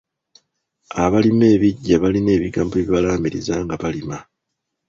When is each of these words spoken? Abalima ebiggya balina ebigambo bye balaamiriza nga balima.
Abalima 1.03 1.45
ebiggya 1.55 1.95
balina 2.03 2.31
ebigambo 2.37 2.73
bye 2.75 2.89
balaamiriza 2.93 3.55
nga 3.63 3.75
balima. 3.81 4.17